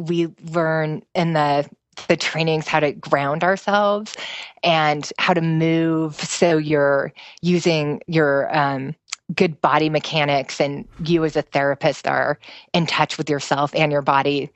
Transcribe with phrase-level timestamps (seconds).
[0.00, 1.68] we learn in the
[2.08, 4.16] the trainings how to ground ourselves
[4.62, 8.94] and how to move so you're using your um,
[9.34, 12.38] good body mechanics and you as a therapist are
[12.72, 14.50] in touch with yourself and your body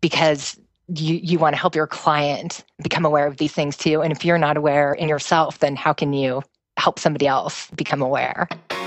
[0.00, 0.58] because
[0.88, 4.02] you, you want to help your client become aware of these things too.
[4.02, 6.42] And if you're not aware in yourself, then how can you
[6.76, 8.48] help somebody else become aware?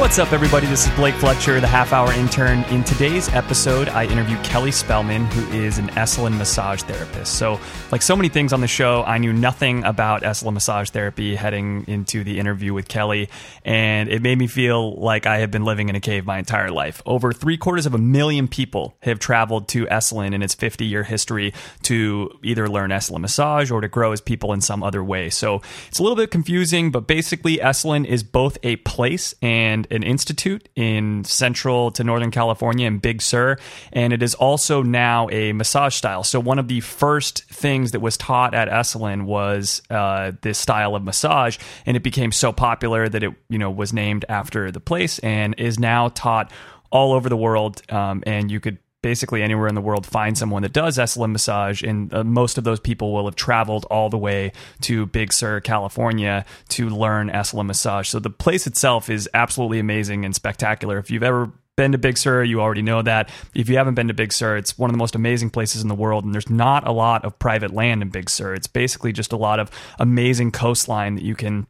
[0.00, 0.66] What's up, everybody?
[0.66, 2.64] This is Blake Fletcher, the half hour intern.
[2.70, 7.34] In today's episode, I interview Kelly Spellman, who is an Esalen massage therapist.
[7.34, 7.60] So,
[7.92, 11.84] like so many things on the show, I knew nothing about Esalen massage therapy heading
[11.86, 13.28] into the interview with Kelly,
[13.62, 16.70] and it made me feel like I have been living in a cave my entire
[16.70, 17.02] life.
[17.04, 21.02] Over three quarters of a million people have traveled to Esalen in its 50 year
[21.02, 25.28] history to either learn Esalen massage or to grow as people in some other way.
[25.28, 30.02] So, it's a little bit confusing, but basically, Esalen is both a place and an
[30.02, 33.56] institute in central to northern California in Big Sur,
[33.92, 36.24] and it is also now a massage style.
[36.24, 40.94] So one of the first things that was taught at Esalen was uh, this style
[40.94, 44.80] of massage, and it became so popular that it you know was named after the
[44.80, 46.50] place and is now taught
[46.90, 47.82] all over the world.
[47.90, 51.82] Um, and you could basically anywhere in the world find someone that does Esalen massage,
[51.82, 55.60] and uh, most of those people will have traveled all the way to Big Sur,
[55.60, 58.08] California, to learn Esalen massage.
[58.08, 60.98] So the place itself is absolutely amazing and spectacular.
[60.98, 63.30] If you've ever been to Big Sur, you already know that.
[63.54, 65.88] If you haven't been to Big Sur, it's one of the most amazing places in
[65.88, 68.54] the world, and there's not a lot of private land in Big Sur.
[68.54, 71.66] It's basically just a lot of amazing coastline that you can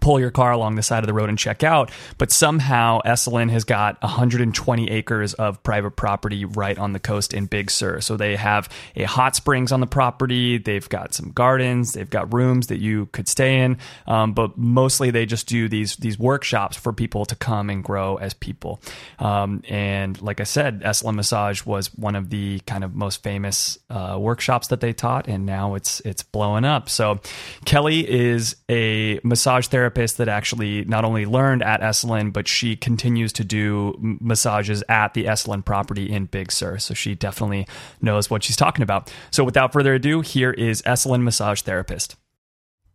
[0.00, 1.90] pull your car along the side of the road and check out.
[2.18, 7.46] But somehow Esalen has got 120 acres of private property right on the coast in
[7.46, 8.00] Big Sur.
[8.00, 10.58] So they have a hot springs on the property.
[10.58, 11.92] They've got some gardens.
[11.92, 13.78] They've got rooms that you could stay in.
[14.06, 18.16] Um, but mostly they just do these these workshops for people to come and grow
[18.16, 18.80] as people.
[19.18, 23.78] Um, and like I said, Esalen Massage was one of the kind of most famous
[23.90, 26.88] uh, workshops that they taught, and now it's it's blowing up.
[26.88, 27.20] So
[27.64, 33.32] Kelly is a massage therapist that actually not only learned at Esalen, but she continues
[33.34, 36.78] to do massages at the Esalen property in Big Sur.
[36.78, 37.66] So she definitely
[38.00, 39.12] knows what she's talking about.
[39.30, 42.16] So without further ado, here is Esalen massage therapist.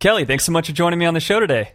[0.00, 1.72] Kelly, thanks so much for joining me on the show today.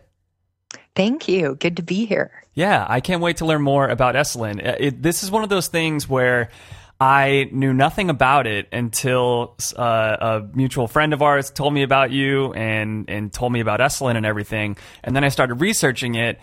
[0.95, 1.55] Thank you.
[1.55, 2.31] Good to be here.
[2.53, 4.65] Yeah, I can't wait to learn more about Esalen.
[4.65, 6.49] Uh, It, this is one of those things where
[6.99, 12.11] I knew nothing about it until uh, a mutual friend of ours told me about
[12.11, 14.75] you and and told me about Esalen and everything.
[15.03, 16.39] And then I started researching it.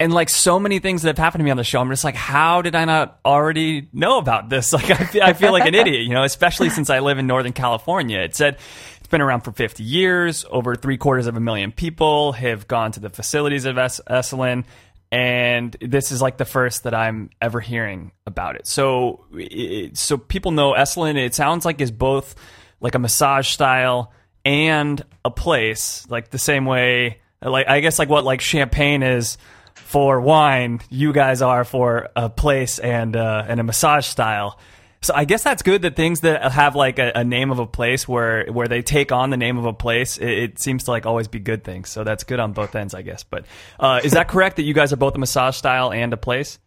[0.00, 2.04] And like so many things that have happened to me on the show, I'm just
[2.04, 4.72] like, how did I not already know about this?
[4.80, 7.26] Like, I feel, I feel like an idiot, you know, especially since I live in
[7.26, 8.18] Northern California.
[8.20, 8.56] It said
[8.98, 10.46] it's been around for 50 years.
[10.50, 14.64] Over three quarters of a million people have gone to the facilities of es- Esalen.
[15.12, 18.66] And this is like the first that I'm ever hearing about it.
[18.66, 21.16] So, it, so people know Esalen.
[21.16, 22.36] It sounds like is both
[22.80, 24.12] like a massage style
[24.44, 29.36] and a place, like the same way, like I guess like what like champagne is
[29.74, 34.58] for wine, you guys are for a place and uh, and a massage style.
[35.02, 37.66] So I guess that's good that things that have like a, a name of a
[37.66, 40.90] place where where they take on the name of a place, it, it seems to
[40.90, 41.88] like always be good things.
[41.88, 43.24] So that's good on both ends, I guess.
[43.24, 43.46] But
[43.78, 46.58] uh, is that correct that you guys are both a massage style and a place?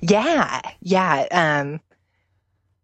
[0.00, 1.80] Yeah, yeah, um,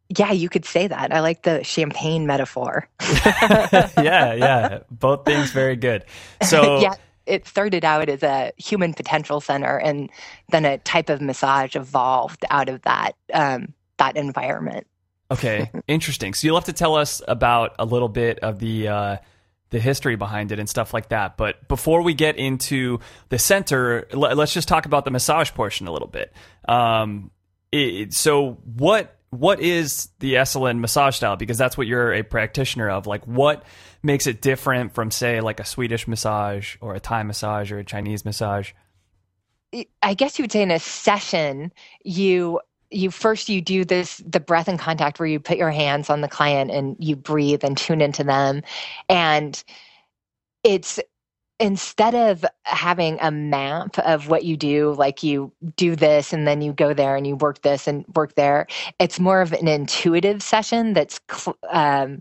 [0.09, 0.33] yeah.
[0.33, 1.13] You could say that.
[1.13, 2.89] I like the champagne metaphor.
[3.01, 4.79] yeah, yeah.
[4.91, 6.05] Both things very good.
[6.43, 6.95] So yeah,
[7.25, 10.11] it started out as a human potential center, and
[10.51, 14.87] then a type of massage evolved out of that um, that environment.
[15.31, 16.35] Okay, interesting.
[16.35, 19.17] So you'll have to tell us about a little bit of the uh,
[19.71, 21.37] the history behind it and stuff like that.
[21.37, 25.87] But before we get into the center, l- let's just talk about the massage portion
[25.87, 26.33] a little bit.
[26.69, 27.31] Um,
[27.71, 31.37] it, so what what is the Esalen massage style?
[31.37, 33.07] Because that's what you're a practitioner of.
[33.07, 33.65] Like, what
[34.03, 37.85] makes it different from, say, like a Swedish massage or a Thai massage or a
[37.85, 38.73] Chinese massage?
[40.03, 41.73] I guess you would say in a session,
[42.05, 42.61] you
[42.95, 46.21] you first you do this the breath and contact where you put your hands on
[46.21, 48.63] the client and you breathe and tune into them.
[49.09, 49.63] And
[50.65, 51.01] it's
[51.61, 56.61] instead of having a map of what you do like you do this and then
[56.61, 58.67] you go there and you work this and work there
[58.99, 61.21] it's more of an intuitive session that's
[61.71, 62.21] um,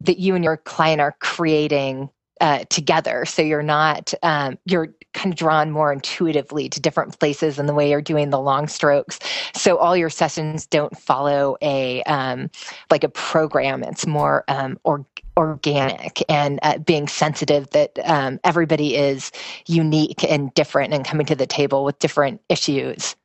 [0.00, 2.10] that you and your client are creating
[2.42, 3.24] uh, together.
[3.24, 7.74] So you're not, um, you're kind of drawn more intuitively to different places in the
[7.74, 9.20] way you're doing the long strokes.
[9.54, 12.50] So all your sessions don't follow a, um,
[12.90, 13.82] like a program.
[13.84, 15.06] It's more, um, or,
[15.38, 19.32] organic and uh, being sensitive that um, everybody is
[19.66, 23.16] unique and different and coming to the table with different issues.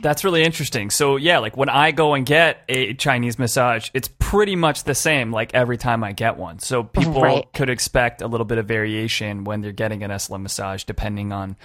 [0.00, 0.90] That's really interesting.
[0.90, 4.94] So yeah, like when I go and get a Chinese massage, it's pretty much the
[4.94, 6.58] same like every time I get one.
[6.58, 7.52] So people Right.
[7.52, 11.56] could expect a little bit of variation when they're getting an Esalen massage depending on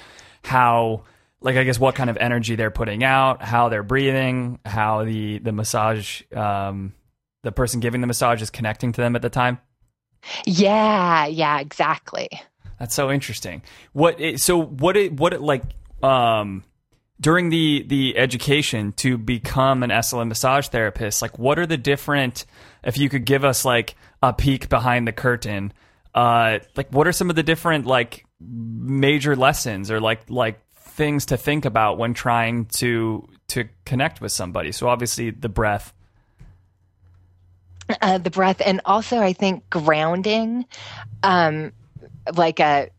[0.44, 1.04] how
[1.42, 5.40] like I guess what kind of energy they're putting out, how they're breathing, how the
[5.40, 6.94] the massage um
[7.44, 9.60] the person giving the massage is connecting to them at the time.
[10.46, 12.30] Yeah, yeah, exactly.
[12.80, 13.62] That's so interesting.
[13.94, 15.64] What it, so what it what it like
[16.04, 16.64] um
[17.20, 22.46] during the the education to become an Esalen massage therapist, like what are the different
[22.84, 25.74] if you could give us like a peek behind the curtain,
[26.14, 31.26] uh like what are some of the different like major lessons or like like things
[31.28, 34.72] to think about when trying to to connect with somebody.
[34.72, 35.94] So obviously the breath.
[38.02, 40.66] uh, the breath and also i think grounding
[41.24, 41.72] um
[42.36, 42.90] like a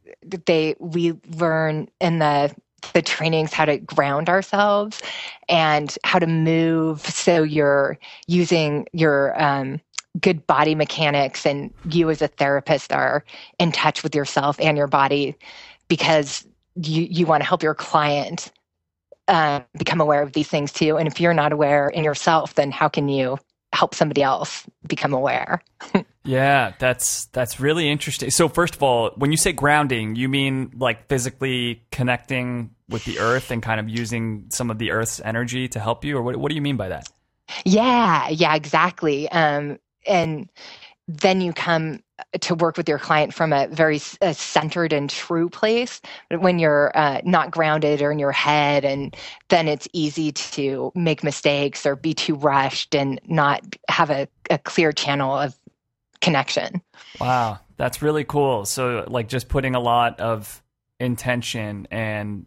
[0.47, 2.55] they we learn in the
[2.95, 5.03] the trainings how to ground ourselves
[5.49, 9.81] and how to move so you're using your um
[10.21, 13.25] good body mechanics and you as a therapist are
[13.59, 15.37] in touch with yourself and your body
[15.89, 16.47] because
[16.77, 18.53] you you want to help your client
[19.29, 22.71] um, become aware of these things too and if you're not aware in yourself then
[22.73, 23.39] how can you
[23.75, 25.63] help somebody else become aware.
[26.25, 28.31] Yeah, that's that's really interesting.
[28.31, 33.19] So first of all, when you say grounding, you mean like physically connecting with the
[33.19, 36.37] earth and kind of using some of the earth's energy to help you or what
[36.37, 37.09] what do you mean by that?
[37.65, 39.29] Yeah, yeah, exactly.
[39.31, 40.49] Um, and
[41.07, 42.03] then you come
[42.41, 46.01] to work with your client from a very uh, centered and true place.
[46.31, 49.17] When you're uh, not grounded or in your head, and
[49.49, 54.59] then it's easy to make mistakes or be too rushed and not have a, a
[54.59, 55.58] clear channel of
[56.29, 56.83] connection.
[57.21, 58.65] Wow, that's really cool.
[58.65, 60.63] So like just putting a lot of
[61.01, 62.47] intention and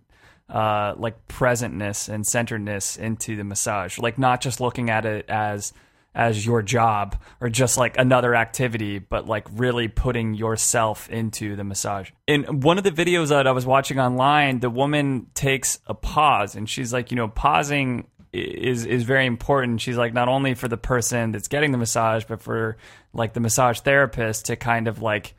[0.50, 5.74] uh, like presentness and centeredness into the massage, like not just looking at it as
[6.14, 11.64] as your job or just like another activity, but like really putting yourself into the
[11.64, 12.12] massage.
[12.28, 16.56] In one of the videos that I was watching online, the woman takes a pause
[16.56, 19.82] and she's like, you know, pausing is is very important.
[19.82, 22.78] She's like not only for the person that's getting the massage, but for
[23.14, 25.34] like the massage therapist to kind of like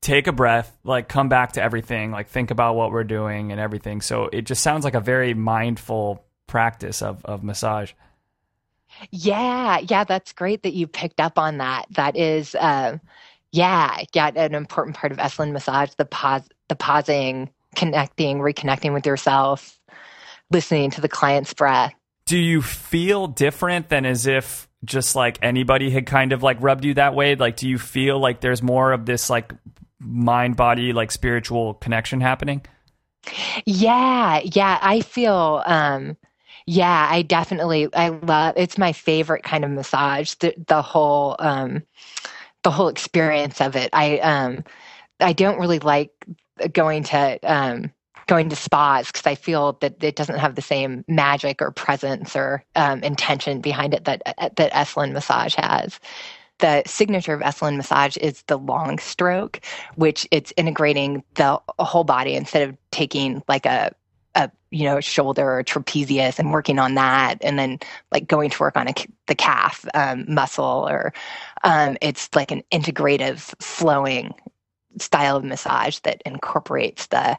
[0.00, 3.60] take a breath, like come back to everything, like think about what we're doing and
[3.60, 4.00] everything.
[4.00, 7.92] So it just sounds like a very mindful practice of of massage.
[9.10, 11.86] Yeah, yeah, that's great that you picked up on that.
[11.90, 13.00] That is, um,
[13.52, 19.06] yeah, yeah, an important part of Esalen massage the pause, the pausing, connecting, reconnecting with
[19.06, 19.78] yourself,
[20.50, 21.92] listening to the client's breath.
[22.26, 26.84] Do you feel different than as if just like anybody had kind of like rubbed
[26.84, 27.34] you that way?
[27.34, 29.52] Like, do you feel like there's more of this like
[29.98, 32.64] mind body, like spiritual connection happening?
[33.64, 36.16] Yeah, yeah, I feel, um,
[36.66, 41.82] yeah, I definitely, I love, it's my favorite kind of massage, the, the whole, um,
[42.62, 43.90] the whole experience of it.
[43.92, 44.64] I, um,
[45.18, 46.10] I don't really like
[46.72, 47.92] going to, um,
[48.26, 52.34] going to spas because I feel that it doesn't have the same magic or presence
[52.36, 54.22] or um, intention behind it that
[54.56, 56.00] that Esalen massage has.
[56.58, 59.60] The signature of Esalen massage is the long stroke,
[59.96, 63.92] which it's integrating the whole body instead of taking like a
[64.34, 67.78] a you know shoulder or trapezius and working on that and then
[68.12, 68.94] like going to work on a,
[69.26, 71.12] the calf um, muscle or
[71.64, 74.34] um, it's like an integrative flowing
[74.98, 77.38] style of massage that incorporates the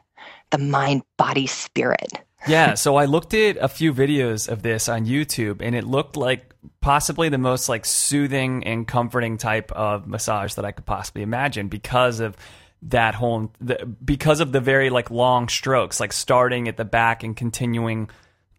[0.50, 2.12] the mind body spirit
[2.46, 6.16] yeah, so I looked at a few videos of this on YouTube and it looked
[6.16, 11.22] like possibly the most like soothing and comforting type of massage that I could possibly
[11.22, 12.36] imagine because of
[12.82, 17.24] that whole the, because of the very like long strokes like starting at the back
[17.24, 18.08] and continuing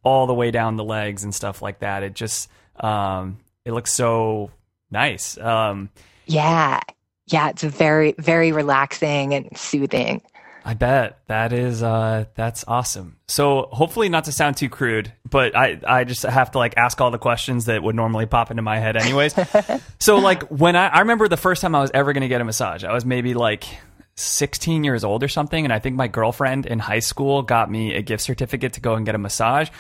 [0.03, 2.03] all the way down the legs and stuff like that.
[2.03, 4.51] It just um it looks so
[4.91, 5.37] nice.
[5.37, 5.89] Um
[6.25, 6.81] yeah
[7.27, 10.21] yeah it's very very relaxing and soothing
[10.69, 13.17] I bet that is uh that's awesome.
[13.27, 17.01] So hopefully not to sound too crude, but I I just have to like ask
[17.01, 19.33] all the questions that would normally pop into my head anyways.
[19.99, 22.39] so like when I I remember the first time I was ever going to get
[22.39, 22.83] a massage.
[22.83, 23.63] I was maybe like
[24.13, 27.95] 16 years old or something and I think my girlfriend in high school got me
[27.95, 29.71] a gift certificate to go and get a massage.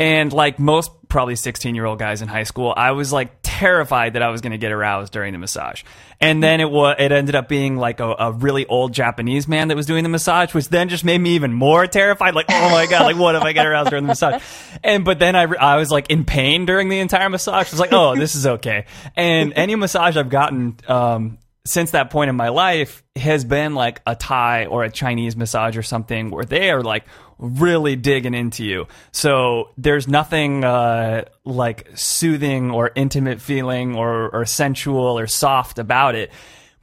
[0.00, 4.12] And like most probably 16 year old guys in high school, I was like terrified
[4.12, 5.82] that I was going to get aroused during the massage.
[6.20, 9.68] And then it was it ended up being like a, a really old Japanese man
[9.68, 12.34] that was doing the massage, which then just made me even more terrified.
[12.34, 14.42] Like, oh my god, like what if I get aroused during the massage?
[14.82, 17.68] And but then I I was like in pain during the entire massage.
[17.68, 18.84] I was like, oh, this is okay.
[19.16, 24.02] And any massage I've gotten um, since that point in my life has been like
[24.06, 27.04] a Thai or a Chinese massage or something where they are like
[27.38, 28.86] really digging into you.
[29.12, 36.14] So there's nothing uh, like soothing or intimate feeling or, or sensual or soft about
[36.14, 36.30] it.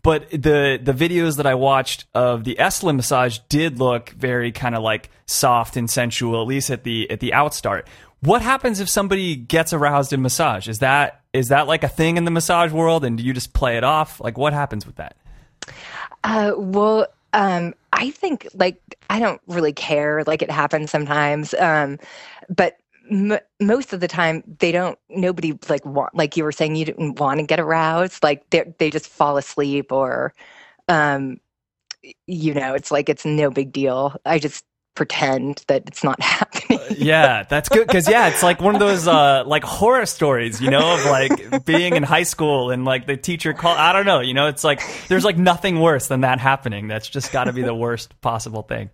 [0.04, 4.74] But the the videos that I watched of the Esalen massage did look very kind
[4.74, 7.84] of like soft and sensual, at least at the at the outstart.
[8.22, 10.68] What happens if somebody gets aroused in massage?
[10.68, 13.54] Is that is that like a thing in the massage world, and do you just
[13.54, 14.20] play it off?
[14.20, 15.16] Like, what happens with that?
[16.24, 20.24] Uh, well, um, I think like I don't really care.
[20.26, 21.98] Like it happens sometimes, um,
[22.48, 22.78] but
[23.10, 25.00] m- most of the time they don't.
[25.10, 28.24] Nobody like want like you were saying you didn't want to get aroused.
[28.24, 30.34] Like they they just fall asleep or,
[30.88, 31.40] um,
[32.28, 34.16] you know, it's like it's no big deal.
[34.26, 34.64] I just
[34.96, 36.71] pretend that it's not happening.
[36.98, 40.70] yeah, that's good because yeah, it's like one of those uh, like horror stories, you
[40.70, 43.76] know, of like being in high school and like the teacher call.
[43.76, 46.88] I don't know, you know, it's like there's like nothing worse than that happening.
[46.88, 48.90] That's just got to be the worst possible thing.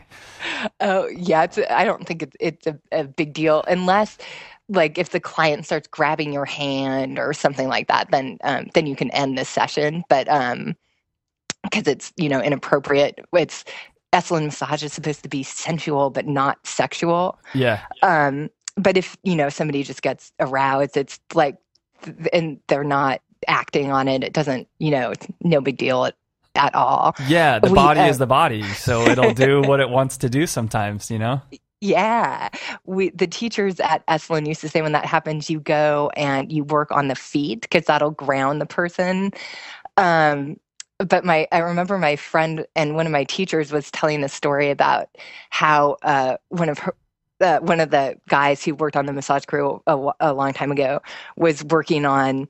[0.79, 1.57] Oh yeah, it's.
[1.69, 4.17] I don't think it's it's a, a big deal unless.
[4.69, 8.85] Like if the client starts grabbing your hand or something like that, then um, then
[8.85, 10.03] you can end this session.
[10.09, 10.75] But um,
[11.63, 13.63] because it's you know inappropriate, it's
[14.13, 17.39] Esalen massage is supposed to be sensual but not sexual.
[17.53, 17.85] Yeah.
[18.03, 21.57] Um, but if you know somebody just gets aroused, it's like,
[22.31, 24.23] and they're not acting on it.
[24.23, 26.15] It doesn't, you know, it's no big deal at,
[26.55, 27.15] at all.
[27.27, 30.29] Yeah, the We, body uh, is the body, so it'll do what it wants to
[30.29, 31.41] do sometimes, you know?
[31.79, 32.49] Yeah,
[32.85, 36.63] we the teachers at Esalen used to say when that happens, you go and you
[36.63, 39.31] work on the feet because that'll ground the person.
[39.95, 40.57] Um,
[40.99, 44.69] but my I remember my friend and one of my teachers was telling the story
[44.69, 45.09] about
[45.49, 46.95] how uh, one of her.
[47.39, 50.71] Uh, one of the guys who worked on the massage crew a, a long time
[50.71, 50.99] ago
[51.35, 52.47] was working on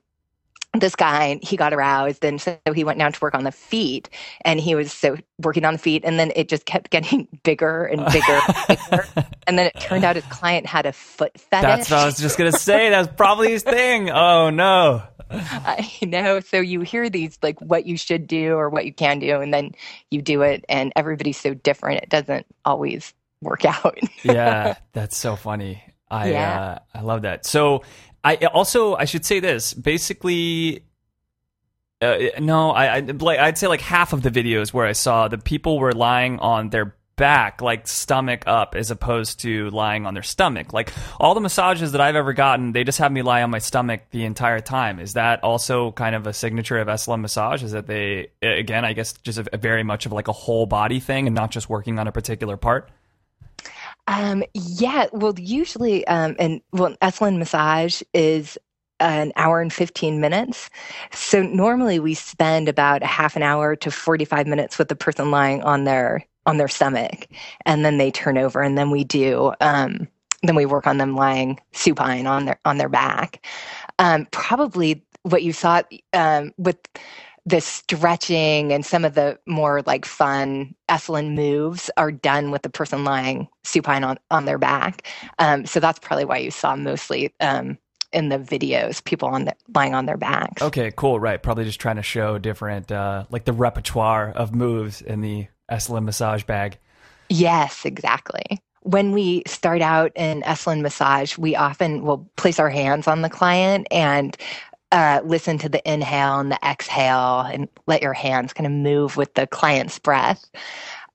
[0.74, 3.52] this guy and he got aroused and so he went down to work on the
[3.52, 4.08] feet
[4.46, 7.84] and he was so working on the feet and then it just kept getting bigger
[7.84, 9.06] and bigger, and, bigger.
[9.46, 12.18] and then it turned out his client had a foot fetish That's what I was
[12.18, 12.90] just gonna say.
[12.90, 14.10] That's probably his thing.
[14.10, 15.02] Oh no.
[15.30, 16.40] I know.
[16.40, 19.52] So you hear these like what you should do or what you can do, and
[19.52, 19.72] then
[20.10, 22.02] you do it, and everybody's so different.
[22.02, 23.98] It doesn't always work out.
[24.24, 25.82] yeah, that's so funny.
[26.10, 26.60] I Yeah.
[26.60, 27.46] uh, I love that.
[27.46, 27.82] So
[28.24, 29.74] I also I should say this.
[29.74, 30.84] Basically,
[32.00, 35.38] uh, no, I, I I'd say like half of the videos where I saw the
[35.38, 40.22] people were lying on their back, like stomach up, as opposed to lying on their
[40.22, 40.72] stomach.
[40.72, 43.58] Like all the massages that I've ever gotten, they just have me lie on my
[43.58, 44.98] stomach the entire time.
[44.98, 47.62] Is that also kind of a signature of Esalen massage?
[47.62, 50.64] Is that they again, I guess, just a, a very much of like a whole
[50.64, 52.90] body thing and not just working on a particular part?
[54.06, 58.56] Um, yeah, well, usually, um, and well, Esalen massage is
[59.00, 60.70] an hour and 15 minutes.
[61.12, 65.30] So normally we spend about a half an hour to 45 minutes with the person
[65.30, 67.28] lying on their on their stomach
[67.66, 70.08] and then they turn over and then we do um,
[70.42, 73.44] then we work on them lying supine on their on their back.
[73.98, 76.78] Um, probably what you saw um, with
[77.44, 82.70] the stretching and some of the more like fun Esalen moves are done with the
[82.70, 85.06] person lying supine on, on their back.
[85.38, 87.78] Um, so that's probably why you saw mostly um,
[88.12, 90.60] in the videos people on the, lying on their backs.
[90.60, 91.18] Okay, cool.
[91.18, 95.48] Right, probably just trying to show different, uh, like the repertoire of moves in the
[95.70, 96.78] Esalen massage bag.
[97.28, 98.60] Yes, exactly.
[98.82, 103.28] When we start out in Esalen massage, we often will place our hands on the
[103.28, 104.36] client and
[104.92, 109.16] uh, listen to the inhale and the exhale and let your hands kind of move
[109.16, 110.50] with the client's breath.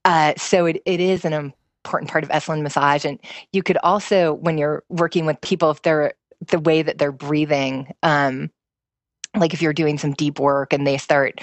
[0.05, 3.05] Uh, so it, it is an important part of Esalen massage.
[3.05, 3.19] And
[3.51, 6.13] you could also, when you're working with people, if they're
[6.48, 8.51] the way that they're breathing, um,
[9.36, 11.41] like if you're doing some deep work and they start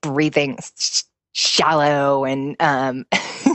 [0.00, 0.58] breathing
[1.38, 3.06] shallow and um,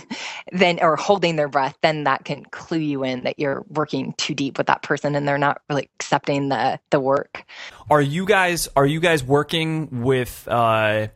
[0.53, 4.33] then or holding their breath, then that can clue you in that you're working too
[4.33, 7.45] deep with that person and they're not really accepting the the work.
[7.89, 11.07] Are you guys are you guys working with uh,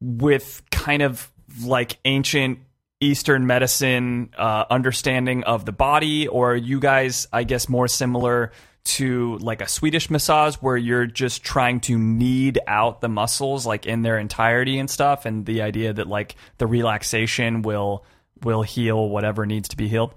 [0.00, 1.30] with kind of
[1.64, 2.60] like ancient
[3.00, 8.52] Eastern medicine uh, understanding of the body, or are you guys, I guess, more similar
[8.86, 13.86] to like a Swedish massage where you're just trying to knead out the muscles like
[13.86, 18.04] in their entirety and stuff, and the idea that like the relaxation will
[18.42, 20.14] will heal whatever needs to be healed?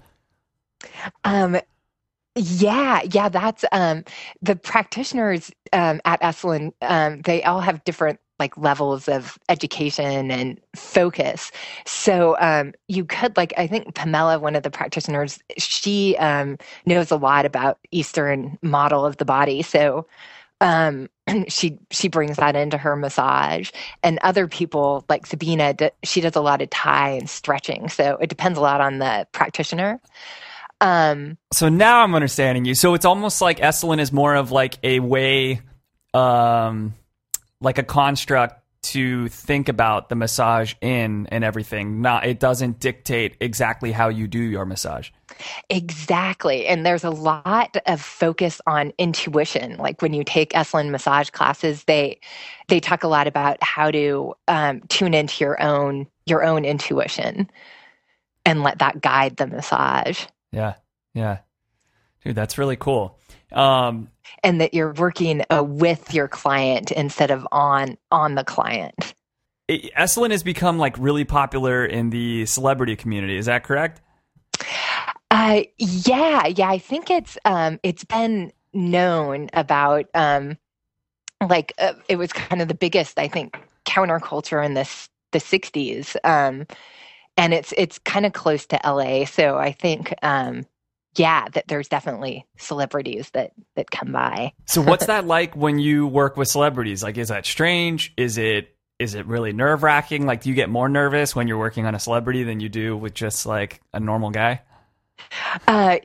[1.24, 1.58] Um,
[2.36, 4.04] Yeah, yeah, that's um
[4.40, 10.60] the practitioners um at Esalen, um, they all have different like levels of education and
[10.74, 11.52] focus.
[11.86, 17.12] So um you could like I think Pamela, one of the practitioners, she um knows
[17.12, 19.62] a lot about Eastern model of the body.
[19.62, 20.06] So
[20.60, 21.08] um
[21.48, 23.70] she she brings that into her massage
[24.02, 28.28] and other people like sabina she does a lot of thai and stretching so it
[28.28, 30.00] depends a lot on the practitioner
[30.80, 32.74] um So now I'm understanding you.
[32.74, 35.60] So it's almost like Esalen is more of like a way,
[36.14, 36.94] um,
[37.60, 42.00] like a construct to think about the massage in and everything.
[42.00, 45.10] Not it doesn't dictate exactly how you do your massage.
[45.68, 46.66] Exactly.
[46.66, 49.76] And there's a lot of focus on intuition.
[49.76, 52.20] Like when you take Esalen massage classes, they
[52.68, 57.50] they talk a lot about how to um, tune into your own your own intuition
[58.46, 60.24] and let that guide the massage.
[60.52, 60.74] Yeah,
[61.14, 61.38] yeah,
[62.24, 63.18] dude, that's really cool.
[63.52, 64.08] Um,
[64.42, 69.14] And that you're working uh, with your client instead of on on the client.
[69.68, 73.36] it, Esalen has become like really popular in the celebrity community.
[73.36, 74.00] Is that correct?
[75.30, 76.68] Uh, yeah, yeah.
[76.70, 80.58] I think it's um, it's been known about um,
[81.48, 86.16] like uh, it was kind of the biggest I think counterculture in this the '60s,
[86.24, 86.66] um,
[87.36, 89.24] and it's it's kind of close to LA.
[89.24, 90.66] So I think um,
[91.16, 94.52] yeah, that there's definitely celebrities that that come by.
[94.66, 97.02] So what's that like when you work with celebrities?
[97.02, 98.12] Like, is that strange?
[98.16, 100.26] Is it is it really nerve wracking?
[100.26, 102.96] Like, do you get more nervous when you're working on a celebrity than you do
[102.96, 104.60] with just like a normal guy?
[105.66, 105.98] Uh,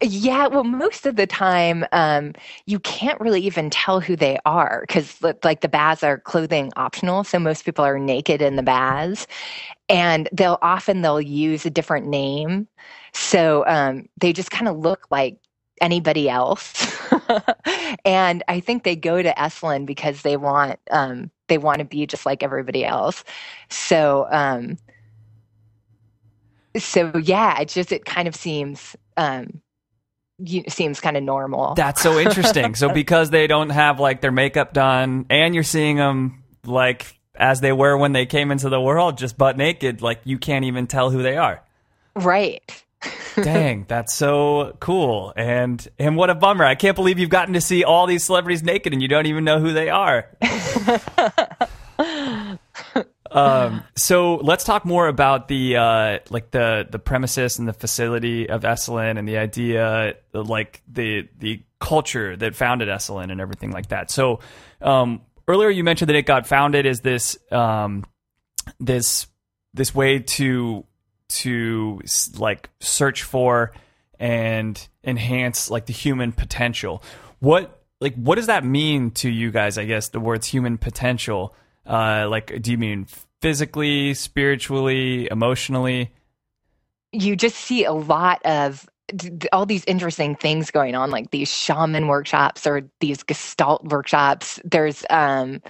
[0.00, 2.32] yeah, well, most of the time, um,
[2.66, 7.22] you can't really even tell who they are because, like, the baths are clothing optional,
[7.22, 9.26] so most people are naked in the baths,
[9.88, 12.68] and they'll often they'll use a different name,
[13.12, 15.38] so um, they just kind of look like
[15.80, 16.96] anybody else.
[18.04, 22.06] and I think they go to Esalen because they want um, they want to be
[22.06, 23.24] just like everybody else.
[23.70, 24.26] So.
[24.30, 24.78] Um,
[26.76, 29.62] so yeah, it just it kind of seems um
[30.38, 31.74] you, seems kind of normal.
[31.74, 32.74] That's so interesting.
[32.74, 37.60] so because they don't have like their makeup done, and you're seeing them like as
[37.60, 40.86] they were when they came into the world, just butt naked, like you can't even
[40.86, 41.62] tell who they are.
[42.14, 42.84] right.
[43.34, 45.32] Dang, that's so cool.
[45.36, 46.64] And and what a bummer.
[46.64, 49.44] I can't believe you've gotten to see all these celebrities naked and you don't even
[49.44, 50.26] know who they are.
[53.30, 58.48] um, so let's talk more about the uh, like the the premises and the facility
[58.48, 63.88] of Esalen and the idea, like the the culture that founded Esalen and everything like
[63.88, 64.10] that.
[64.10, 64.40] So
[64.80, 68.04] um, earlier you mentioned that it got founded as this um,
[68.80, 69.26] this
[69.72, 70.84] this way to
[71.28, 72.00] to
[72.38, 73.72] like search for
[74.18, 77.02] and enhance like the human potential.
[77.40, 79.78] What like what does that mean to you guys?
[79.78, 81.54] I guess the words human potential.
[81.86, 83.06] Uh, like, do you mean
[83.42, 86.12] physically, spiritually, emotionally?
[87.12, 88.88] You just see a lot of
[89.52, 94.60] all these interesting things going on, like these shaman workshops or these Gestalt workshops.
[94.64, 95.60] There's um,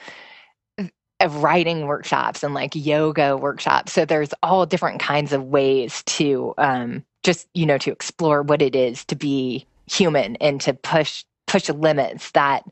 [1.28, 3.92] writing workshops and like yoga workshops.
[3.92, 8.62] So there's all different kinds of ways to um, just you know to explore what
[8.62, 12.64] it is to be human and to push push limits that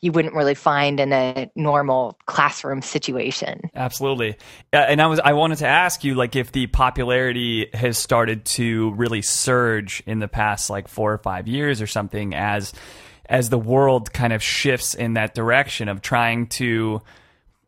[0.00, 3.60] you wouldn't really find in a normal classroom situation.
[3.74, 4.36] Absolutely.
[4.72, 8.92] And I was I wanted to ask you like if the popularity has started to
[8.92, 12.72] really surge in the past like 4 or 5 years or something as
[13.26, 17.02] as the world kind of shifts in that direction of trying to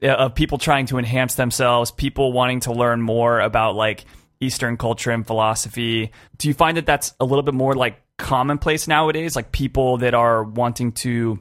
[0.02, 4.04] of people trying to enhance themselves, people wanting to learn more about like
[4.38, 6.12] Eastern culture and philosophy.
[6.38, 9.34] Do you find that that's a little bit more like commonplace nowadays?
[9.34, 11.40] Like people that are wanting to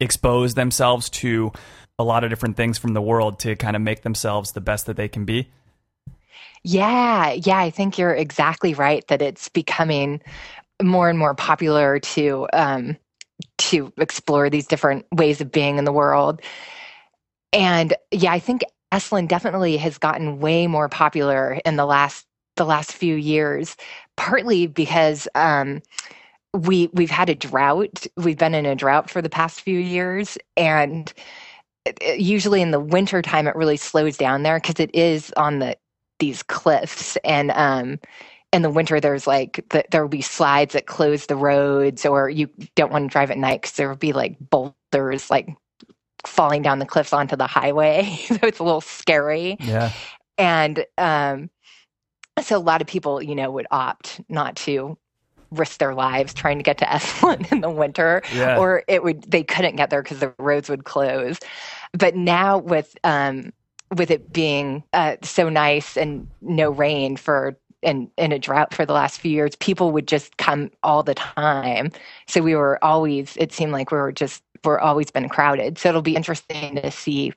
[0.00, 1.52] expose themselves to
[1.98, 4.86] a lot of different things from the world to kind of make themselves the best
[4.86, 5.48] that they can be?
[6.62, 10.22] Yeah, yeah, I think you're exactly right that it's becoming
[10.82, 12.96] more and more popular to um,
[13.58, 16.40] to explore these different ways of being in the world.
[17.52, 18.62] And yeah, I think
[18.92, 23.76] Esalen definitely has gotten way more popular in the last the last few years,
[24.16, 25.82] partly because um,
[26.54, 28.06] we we've had a drought.
[28.16, 31.12] We've been in a drought for the past few years, and
[31.84, 35.32] it- it- usually in the winter time it really slows down there because it is
[35.36, 35.76] on the
[36.20, 37.98] these cliffs and um
[38.52, 42.30] in the winter there's like the, there will be slides that close the roads or
[42.30, 45.48] you don't want to drive at night because there will be like boulders like
[46.26, 49.92] falling down the cliffs onto the highway so it's a little scary Yeah.
[50.38, 51.50] and um
[52.42, 54.96] so a lot of people you know would opt not to
[55.50, 58.58] risk their lives trying to get to Esalen in the winter, Yeah.
[58.58, 61.38] or it would they couldn't get there because the roads would close.
[61.92, 63.52] But now with um,
[63.96, 68.86] with it being uh, so nice and no rain for and in a drought for
[68.86, 71.90] the last few years, people would just come all the time.
[72.26, 73.36] So we were always.
[73.36, 75.78] It seemed like we were just we're always been crowded.
[75.78, 77.32] So it'll be interesting to see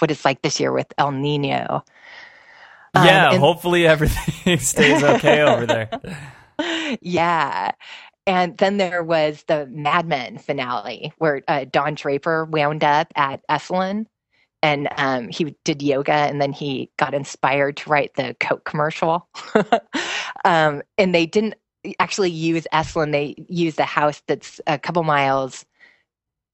[0.00, 1.84] what it's like this year with El Nino.
[2.94, 6.98] Um, yeah, and- hopefully everything stays okay over there.
[7.00, 7.72] yeah.
[8.26, 13.40] And then there was the Mad Men finale where uh, Don Draper wound up at
[13.48, 14.06] Esalen
[14.62, 19.28] and um, he did yoga and then he got inspired to write the Coke commercial.
[20.44, 21.54] um, and they didn't
[21.98, 25.64] actually use Esalen, they used a house that's a couple miles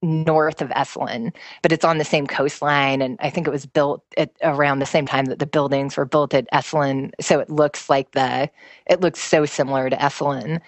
[0.02, 3.02] north of Esalen, but it's on the same coastline.
[3.02, 6.04] And I think it was built at around the same time that the buildings were
[6.06, 7.12] built at Esalen.
[7.20, 8.50] So it looks like the,
[8.86, 10.60] it looks so similar to Esalen.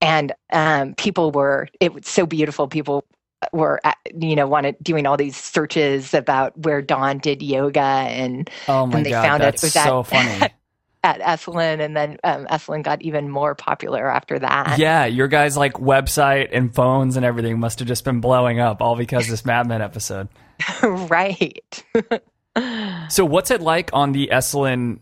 [0.00, 2.68] And um, people were, it was so beautiful.
[2.68, 3.04] People
[3.52, 8.50] were, uh, you know, wanted doing all these searches about where Don did yoga and
[8.66, 10.52] Oh my And they god, found it that's was at- so funny.
[11.04, 11.80] at Esalen.
[11.80, 14.78] And then um, Esalen got even more popular after that.
[14.78, 18.80] yeah, your guys' like website and phones and everything must have just been blowing up
[18.80, 20.28] all because of this Mad Men episode.
[20.82, 21.84] right.
[23.08, 24.98] So, what's it like on the Esalen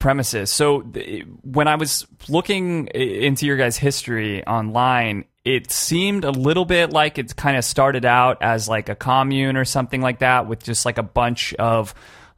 [0.00, 0.50] premises?
[0.50, 6.64] So, th- when I was looking into your guys' history online, it seemed a little
[6.64, 10.48] bit like it kind of started out as like a commune or something like that,
[10.48, 11.94] with just like a bunch of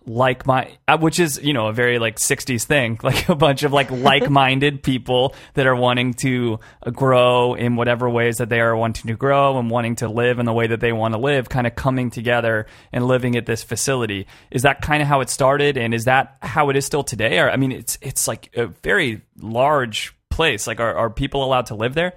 [0.07, 2.99] like my uh, which is you know a very like 60s thing.
[3.11, 6.61] Like a bunch of like like-minded people that are wanting to
[6.93, 10.47] grow in whatever ways that they are wanting to grow and wanting to live in
[10.47, 13.65] the way that they want to live kind of coming together and living at this
[13.65, 14.29] facility.
[14.53, 15.77] Is that kind of how it started?
[15.77, 17.41] And is that how it is still today?
[17.41, 20.67] Or i mean it's it's like a very large place.
[20.67, 22.15] Like are, are people allowed to live there?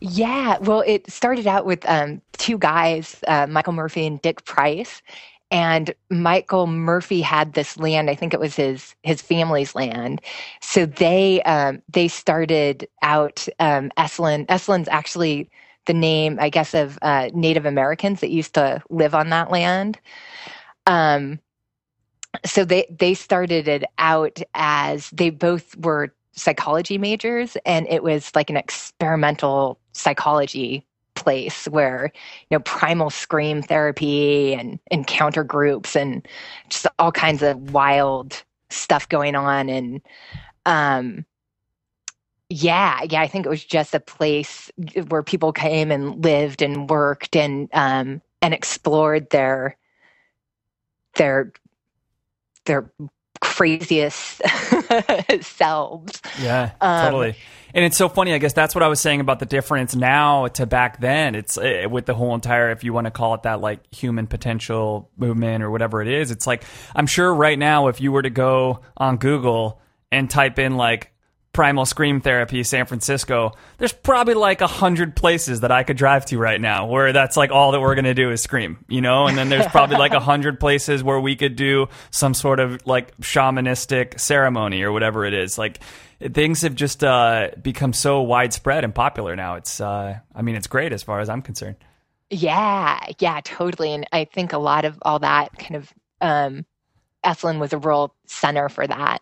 [0.00, 5.02] Yeah, well, it started out with um, two guys, uh, Michael Murphy and Dick Price.
[5.50, 8.10] And Michael Murphy had this land.
[8.10, 10.20] I think it was his his family's land.
[10.60, 14.46] So they um, they started out um, Esalen.
[14.46, 15.50] Esalen's actually
[15.86, 19.98] the name, I guess, of uh, Native Americans that used to live on that land.
[20.86, 21.40] Um,
[22.44, 28.30] so they they started it out as they both were psychology majors and it was
[28.34, 30.86] like an experimental psychology
[31.18, 32.12] place where
[32.48, 36.26] you know primal scream therapy and encounter groups and
[36.68, 39.68] just all kinds of wild stuff going on.
[39.68, 40.00] And
[40.66, 41.24] um
[42.50, 44.70] yeah yeah i think it was just a place
[45.08, 49.76] where people came and lived and worked and um and explored their
[51.16, 51.52] their
[52.64, 52.90] their
[53.58, 54.40] craziest
[55.40, 57.36] selves Yeah, Um, totally.
[57.74, 58.32] And it's so funny.
[58.32, 61.34] I guess that's what I was saying about the difference now to back then.
[61.34, 64.26] It's uh, with the whole entire, if you want to call it that, like human
[64.26, 66.30] potential movement or whatever it is.
[66.30, 70.58] It's like I'm sure right now, if you were to go on Google and type
[70.58, 71.12] in like
[71.58, 76.24] primal scream therapy San Francisco, there's probably like a hundred places that I could drive
[76.26, 79.26] to right now where that's like all that we're gonna do is scream, you know.
[79.26, 82.86] And then there's probably like a hundred places where we could do some sort of
[82.86, 85.58] like shamanistic ceremony or whatever it is.
[85.58, 85.80] Like
[86.20, 89.56] things have just uh, become so widespread and popular now.
[89.56, 91.74] It's, uh, I mean, it's great as far as I'm concerned.
[92.30, 93.94] Yeah, yeah, totally.
[93.94, 96.66] And I think a lot of all that kind of um
[97.28, 99.20] Esalen was a real center for that.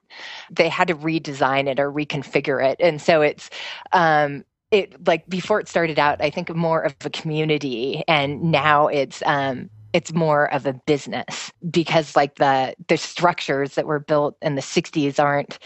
[0.50, 2.76] They had to redesign it or reconfigure it.
[2.80, 3.50] And so it's
[3.92, 8.86] um it like before it started out, I think more of a community and now
[8.86, 14.36] it's um it's more of a business because like the the structures that were built
[14.42, 15.58] in the 60s aren't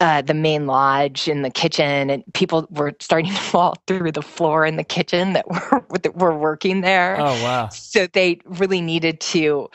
[0.00, 4.22] uh, the main lodge in the kitchen, and people were starting to fall through the
[4.22, 7.16] floor in the kitchen that were that were working there.
[7.18, 7.68] Oh, wow.
[7.68, 9.68] So they really needed to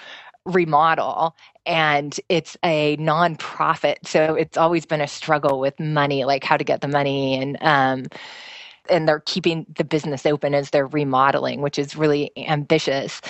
[0.46, 1.36] remodel,
[1.70, 6.64] and it's a nonprofit, so it's always been a struggle with money, like how to
[6.64, 8.06] get the money, and um,
[8.90, 13.22] and they're keeping the business open as they're remodeling, which is really ambitious.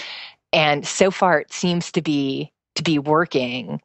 [0.54, 3.82] And so far, it seems to be to be working.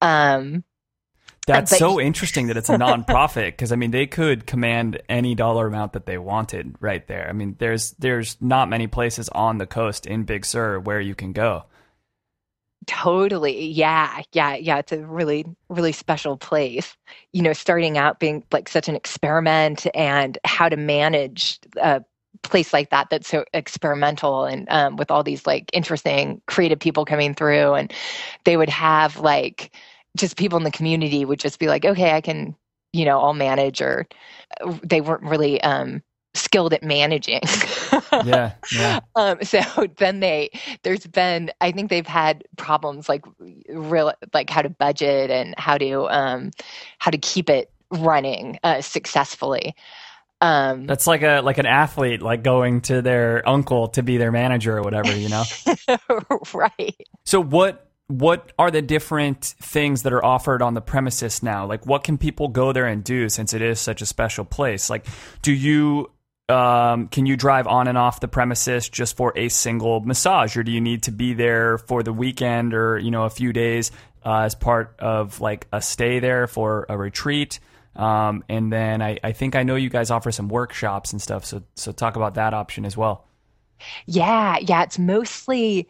[0.00, 0.64] Um,
[1.46, 5.66] That's so interesting that it's a nonprofit because I mean they could command any dollar
[5.66, 7.28] amount that they wanted right there.
[7.28, 11.14] I mean there's there's not many places on the coast in Big Sur where you
[11.14, 11.66] can go.
[12.90, 13.66] Totally.
[13.68, 14.22] Yeah.
[14.32, 14.56] Yeah.
[14.56, 14.78] Yeah.
[14.78, 16.96] It's a really, really special place.
[17.32, 22.02] You know, starting out being like such an experiment and how to manage a
[22.42, 27.04] place like that that's so experimental and um, with all these like interesting creative people
[27.04, 27.74] coming through.
[27.74, 27.92] And
[28.44, 29.72] they would have like
[30.16, 32.56] just people in the community would just be like, okay, I can.
[32.92, 34.06] you know I'll manage or
[34.82, 36.02] they weren't really um,
[36.34, 37.40] skilled at managing.
[38.24, 39.00] Yeah, yeah.
[39.16, 39.60] um, so
[39.96, 40.50] then they
[40.82, 43.24] there's been I think they've had problems like
[43.68, 46.50] real like how to budget and how to um,
[46.98, 49.74] how to keep it running uh, successfully.
[50.40, 54.32] Um, That's like a like an athlete like going to their uncle to be their
[54.32, 55.44] manager or whatever, you know.
[56.54, 56.96] right.
[57.24, 61.66] so what what are the different things that are offered on the premises now?
[61.66, 64.88] Like what can people go there and do since it is such a special place?
[64.88, 65.06] Like
[65.42, 66.10] do you
[66.50, 70.62] um, can you drive on and off the premises just for a single massage, or
[70.62, 73.90] do you need to be there for the weekend or you know a few days
[74.24, 77.60] uh, as part of like a stay there for a retreat?
[77.96, 81.44] Um, and then I, I think I know you guys offer some workshops and stuff.
[81.44, 83.26] So so talk about that option as well.
[84.06, 84.82] Yeah, yeah.
[84.82, 85.88] It's mostly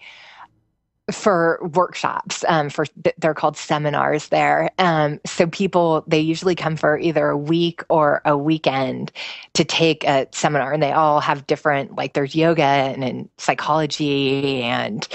[1.13, 2.45] for workshops.
[2.49, 2.87] Um, for
[3.19, 4.71] they're called seminars there.
[4.79, 9.13] Um, so people they usually come for either a week or a weekend
[9.55, 14.63] to take a seminar, and they all have different like there's yoga and, and psychology
[14.63, 15.07] and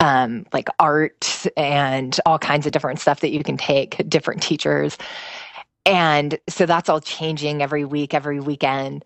[0.00, 4.08] um, like art and all kinds of different stuff that you can take.
[4.08, 4.98] Different teachers.
[5.84, 9.04] And so that's all changing every week, every weekend.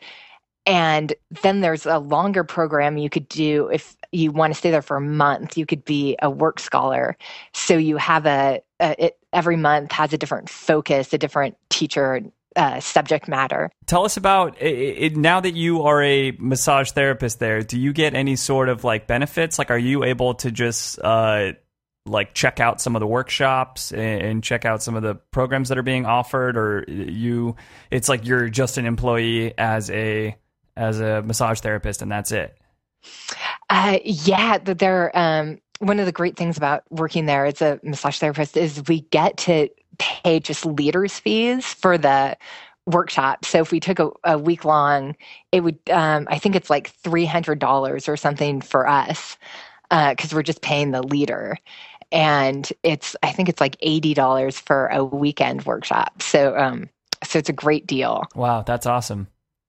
[0.67, 4.83] And then there's a longer program you could do if you want to stay there
[4.83, 5.57] for a month.
[5.57, 7.17] You could be a work scholar.
[7.55, 12.21] So you have a, a it, every month has a different focus, a different teacher,
[12.57, 13.71] uh, subject matter.
[13.87, 17.63] Tell us about it, it, now that you are a massage therapist there.
[17.63, 19.59] Do you get any sort of like benefits?
[19.61, 21.53] Like, are you able to just uh,
[22.07, 25.69] like check out some of the workshops and, and check out some of the programs
[25.69, 27.55] that are being offered, or you?
[27.91, 30.35] It's like you're just an employee as a
[30.77, 32.57] as a massage therapist, and that's it.
[33.71, 38.19] Uh, yeah, they're um, one of the great things about working there as a massage
[38.19, 42.37] therapist is we get to pay just leaders fees for the
[42.87, 43.45] workshop.
[43.45, 45.17] So if we took a, a week long,
[45.53, 49.37] it would um, I think it's like three hundred dollars or something for us
[49.91, 51.59] because uh, we're just paying the leader.
[52.13, 56.23] And it's I think it's like eighty dollars for a weekend workshop.
[56.23, 56.89] So um,
[57.25, 58.25] so it's a great deal.
[58.35, 59.29] Wow, that's awesome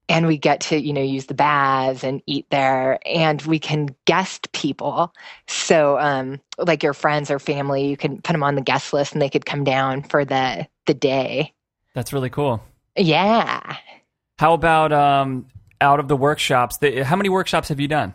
[0.10, 3.96] and we get to you know use the baths and eat there and we can
[4.06, 5.14] guest people.
[5.48, 9.14] So um like your friends or family you can put them on the guest list
[9.14, 11.54] and they could come down for the the day.
[11.94, 12.64] That's really cool.
[12.96, 13.78] Yeah.
[14.40, 15.48] How about um
[15.82, 16.78] out of the workshops?
[16.78, 18.14] The, how many workshops have you done?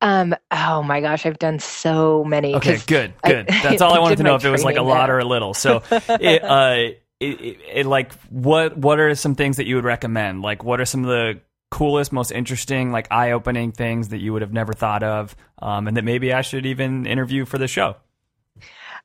[0.00, 2.54] Um oh my gosh i've done so many.
[2.56, 3.50] Okay good good.
[3.50, 5.24] I, that's all i, wanted to know if it was like a lot or a
[5.24, 5.54] little.
[5.54, 9.84] So it, uh it, it, it, like what what are some things that you would
[9.84, 10.42] recommend?
[10.42, 14.32] Like what are some of the coolest, most interesting, like eye opening things that you
[14.32, 17.66] would have never thought of, um, and that maybe I should even interview for the
[17.68, 17.96] show?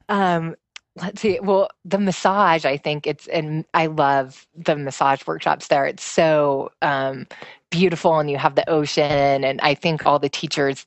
[0.10, 0.56] Um,
[0.97, 1.39] let's see.
[1.39, 5.86] Well, the massage, I think it's, and I love the massage workshops there.
[5.86, 7.27] It's so um,
[7.71, 10.86] beautiful, and you have the ocean, and I think all the teachers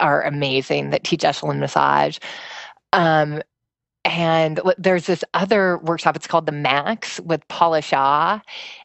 [0.00, 2.18] are amazing that teach Esalen massage.
[2.92, 3.40] Um,
[4.04, 8.40] and there's this other workshop, it's called The Max with Paula Shaw.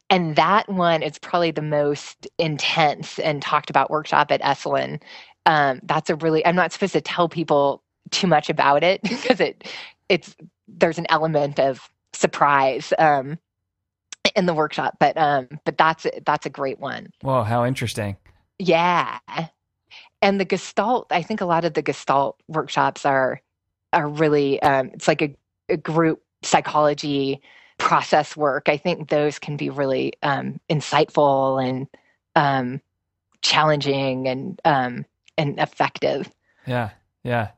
[0.10, 5.02] And that one is probably the most intense and talked about workshop at Esalen.
[5.46, 9.40] Um, that's a really, I'm not supposed to tell people too much about it because
[9.40, 9.68] it,
[10.08, 10.36] it's,
[10.68, 13.38] there's an element of surprise um,
[14.36, 17.08] in the workshop, but um, but that's that's a great one.
[17.22, 18.18] Whoa, how interesting!
[18.60, 19.20] Yeah,
[20.22, 21.08] and the Gestalt.
[21.12, 23.42] I think a lot of the Gestalt workshops are
[23.94, 25.36] are really um, it's like a,
[25.70, 27.42] a, group psychology
[27.78, 28.70] process work.
[28.70, 31.88] I think those can be really um, insightful and
[32.36, 32.82] um,
[33.42, 35.06] challenging and um,
[35.38, 36.30] and effective.
[36.66, 36.92] Yeah,
[37.24, 37.50] yeah.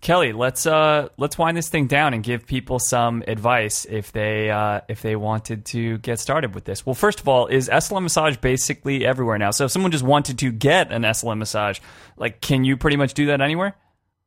[0.00, 4.48] Kelly, let's uh let's wind this thing down and give people some advice if they
[4.48, 6.86] uh if they wanted to get started with this.
[6.86, 9.50] Well, first of all, is Esalen massage basically everywhere now?
[9.50, 11.80] So if someone just wanted to get an Esalen massage,
[12.16, 13.74] like can you pretty much do that anywhere?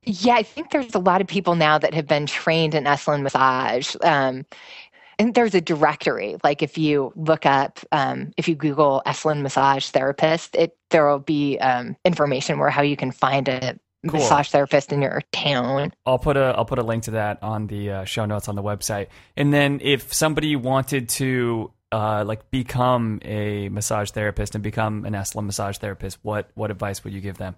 [0.04, 3.22] Yeah, I think there's a lot of people now that have been trained in Esalen
[3.22, 3.96] massage.
[4.02, 4.46] Um,
[5.20, 6.38] and there's a directory.
[6.44, 11.20] Like if you look up, um, if you Google Esalen massage therapist, it there will
[11.20, 14.20] be um, information where how you can find a cool.
[14.20, 15.94] massage therapist in your town.
[16.08, 18.56] I'll put a I'll put a link to that on the uh, show notes on
[18.56, 19.08] the website.
[19.38, 25.14] And then if somebody wanted to uh, like become a massage therapist and become an
[25.14, 27.56] Esalen massage therapist, what what advice would you give them?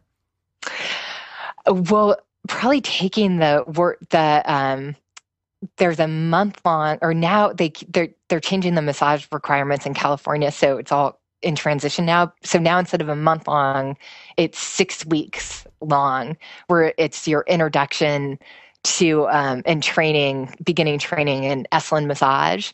[1.65, 4.95] Well, probably taking the work the um
[5.77, 10.51] there's a month long or now they they're they're changing the massage requirements in California
[10.51, 12.34] so it's all in transition now.
[12.43, 13.97] So now instead of a month long
[14.38, 18.39] it's 6 weeks long where it's your introduction
[18.84, 22.71] to um and training beginning training in Esalen massage.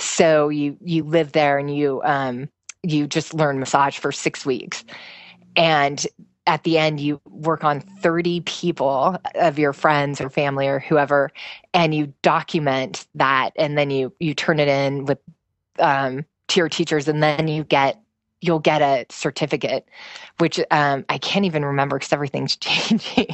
[0.00, 2.48] So you you live there and you um,
[2.82, 4.84] you just learn massage for six weeks,
[5.56, 6.06] and
[6.50, 11.30] at the end you work on 30 people of your friends or family or whoever
[11.72, 15.18] and you document that and then you you turn it in with
[15.78, 18.02] um, to your teachers and then you get
[18.40, 19.88] you'll get a certificate
[20.38, 23.28] which um, i can't even remember because everything's changing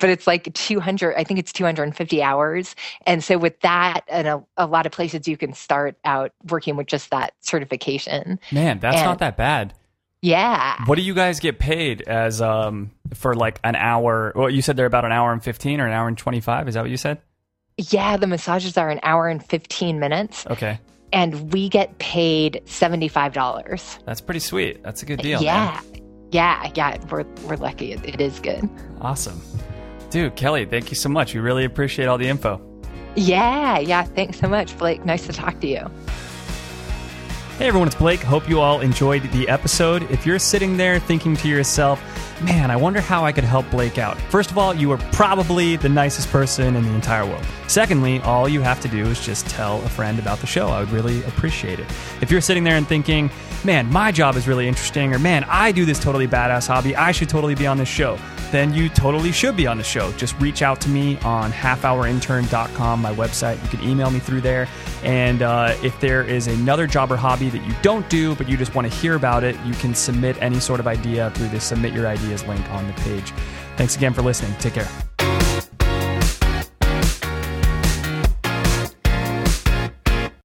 [0.00, 2.74] but it's like 200 i think it's 250 hours
[3.06, 6.76] and so with that and a, a lot of places you can start out working
[6.76, 9.74] with just that certification Man, that's And- not that bad.
[10.22, 14.32] Yeah What do you guys get paid as um for like an hour?
[14.34, 16.68] Well, you said they're about an hour and 15 or an hour and 25.
[16.68, 17.18] Is that what you said?
[17.78, 20.78] yeah the massages are an hour and 15 minutes Okay.
[21.12, 24.82] and we get paid $75 That's pretty sweet.
[24.82, 25.38] That's a good deal.
[25.42, 25.44] man.
[25.44, 25.80] yeah
[26.30, 28.68] yeah yeah we're, we're lucky it, it is good
[29.00, 29.40] Awesome.
[30.10, 31.32] Dude, Kelly, thank you so much.
[31.34, 32.60] We really appreciate all the info.
[33.16, 35.90] yeah yeah thanks so much blake nice to talk to you
[37.62, 38.20] Hey everyone, it's Blake.
[38.20, 40.10] Hope you all enjoyed the episode.
[40.10, 42.02] If you're sitting there thinking to yourself,
[42.42, 44.20] man, I wonder how I could help Blake out.
[44.20, 47.44] First of all, you are probably the nicest person in the entire world.
[47.68, 50.70] Secondly, all you have to do is just tell a friend about the show.
[50.70, 51.86] I would really appreciate it.
[52.20, 53.30] If you're sitting there and thinking,
[53.62, 57.12] man, my job is really interesting, or man, I do this totally badass hobby, I
[57.12, 58.18] should totally be on this show,
[58.52, 60.12] then you totally should be on the show.
[60.12, 63.60] Just reach out to me on halfhourintern.com, my website.
[63.62, 64.68] You can email me through there.
[65.02, 68.56] And uh, if there is another job or hobby that you don't do, but you
[68.56, 71.58] just want to hear about it, you can submit any sort of idea through the
[71.58, 73.32] Submit Your Ideas link on the page.
[73.76, 74.54] Thanks again for listening.
[74.58, 75.11] Take care.